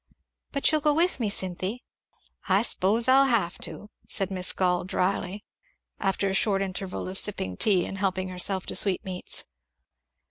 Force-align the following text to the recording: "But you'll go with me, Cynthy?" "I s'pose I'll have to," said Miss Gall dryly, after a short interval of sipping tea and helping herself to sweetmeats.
"But 0.51 0.71
you'll 0.71 0.81
go 0.81 0.95
with 0.95 1.19
me, 1.19 1.29
Cynthy?" 1.29 1.83
"I 2.49 2.63
s'pose 2.63 3.07
I'll 3.07 3.25
have 3.25 3.59
to," 3.59 3.91
said 4.09 4.31
Miss 4.31 4.51
Gall 4.51 4.83
dryly, 4.83 5.45
after 5.99 6.27
a 6.27 6.33
short 6.33 6.63
interval 6.63 7.07
of 7.07 7.19
sipping 7.19 7.55
tea 7.55 7.85
and 7.85 7.99
helping 7.99 8.29
herself 8.29 8.65
to 8.65 8.75
sweetmeats. 8.75 9.45